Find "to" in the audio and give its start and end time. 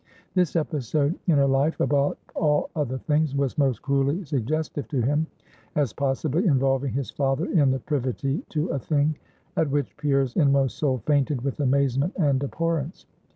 4.87-4.99, 8.49-8.69